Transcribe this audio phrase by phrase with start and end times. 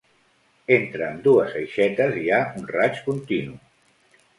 [0.77, 3.65] Entre ambdues aixetes hi ha un raig continu.